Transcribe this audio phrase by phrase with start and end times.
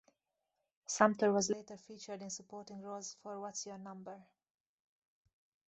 [0.87, 4.19] Sumpter was later featured in supporting roles for What's Your Number?